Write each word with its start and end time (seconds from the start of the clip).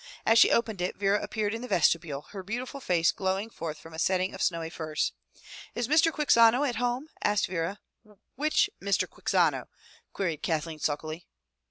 As 0.25 0.39
she 0.39 0.49
opened 0.49 0.81
it 0.81 0.95
Vera 0.97 1.21
appeared 1.21 1.53
in 1.53 1.61
the 1.61 1.67
vestibule, 1.67 2.23
her 2.31 2.41
beautiful 2.41 2.79
face 2.79 3.11
glowing 3.11 3.51
forth 3.51 3.77
from 3.77 3.93
a 3.93 3.99
setting 3.99 4.33
of 4.33 4.41
snowy 4.41 4.71
furs. 4.71 5.13
"Is 5.75 5.87
Mr. 5.87 6.11
Quixano 6.11 6.63
at 6.67 6.77
home?" 6.77 7.09
asked 7.23 7.45
Vera. 7.45 7.79
"Which 8.35 8.67
Mr. 8.81 9.07
Quixano?" 9.07 9.67
queried 10.11 10.41
Kathleen 10.41 10.79
sulkily. 10.79 11.27